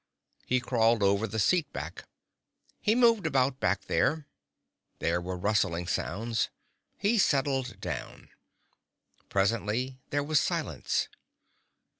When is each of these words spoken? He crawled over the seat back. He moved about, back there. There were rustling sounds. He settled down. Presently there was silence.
He 0.47 0.59
crawled 0.59 1.03
over 1.03 1.27
the 1.27 1.37
seat 1.37 1.71
back. 1.71 2.05
He 2.79 2.95
moved 2.95 3.27
about, 3.27 3.59
back 3.59 3.81
there. 3.85 4.25
There 4.97 5.21
were 5.21 5.37
rustling 5.37 5.85
sounds. 5.85 6.49
He 6.97 7.19
settled 7.19 7.79
down. 7.79 8.29
Presently 9.29 9.99
there 10.09 10.23
was 10.23 10.39
silence. 10.39 11.07